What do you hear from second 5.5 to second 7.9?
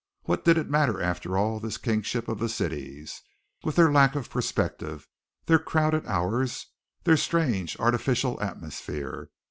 crowded hours, their strange,